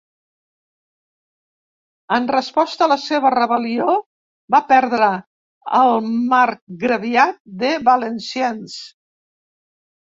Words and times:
En 2.17 2.25
resposta 2.35 2.83
a 2.85 2.87
la 2.93 2.97
seva 3.03 3.33
rebel·lió 3.35 3.95
va 4.57 4.63
perdre 4.73 5.11
el 5.83 6.11
marcgraviat 6.35 7.43
de 7.63 7.75
Valenciennes. 7.93 8.83